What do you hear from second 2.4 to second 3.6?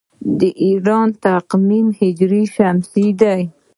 شمسي دی.